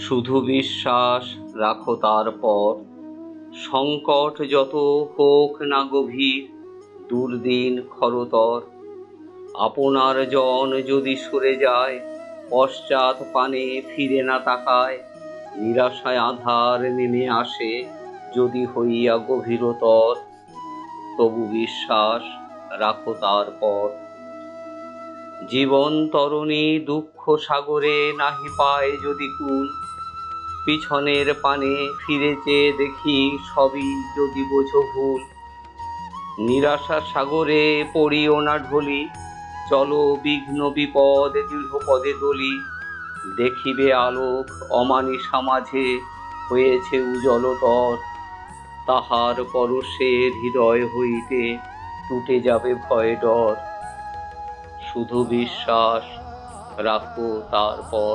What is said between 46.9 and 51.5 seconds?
উজ্জ্বলতর তাহার পরশের হৃদয় হইতে